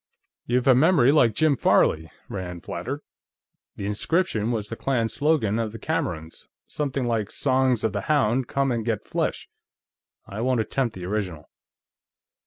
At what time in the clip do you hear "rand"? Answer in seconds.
2.27-2.63